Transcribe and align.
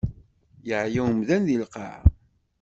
Yeɛya 0.67 1.01
umdan 1.09 1.41
di 1.47 1.55
lqaɛa. 1.63 2.01